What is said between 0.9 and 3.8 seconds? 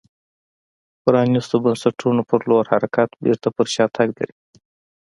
پرانیستو بنسټونو په لور حرکت بېرته پر